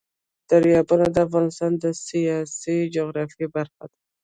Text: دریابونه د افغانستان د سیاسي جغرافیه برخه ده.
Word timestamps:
دریابونه 0.49 1.05
د 1.11 1.15
افغانستان 1.27 1.71
د 1.83 1.85
سیاسي 2.07 2.77
جغرافیه 2.95 3.47
برخه 3.55 3.83
ده. 3.89 3.97